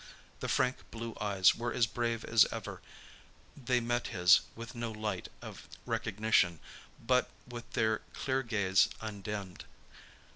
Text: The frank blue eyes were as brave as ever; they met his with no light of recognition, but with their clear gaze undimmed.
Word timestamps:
The 0.39 0.47
frank 0.47 0.77
blue 0.89 1.15
eyes 1.21 1.53
were 1.53 1.71
as 1.71 1.85
brave 1.85 2.25
as 2.25 2.47
ever; 2.51 2.81
they 3.55 3.79
met 3.79 4.07
his 4.07 4.39
with 4.55 4.73
no 4.73 4.91
light 4.91 5.27
of 5.43 5.67
recognition, 5.85 6.59
but 6.99 7.29
with 7.47 7.69
their 7.73 7.99
clear 8.11 8.41
gaze 8.41 8.89
undimmed. 8.99 9.65